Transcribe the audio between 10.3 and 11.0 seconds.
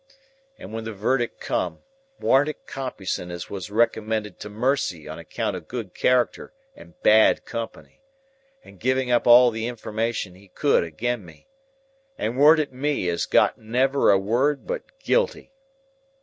he could